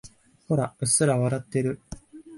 [0.49, 1.79] ほら、うっすら笑ってる。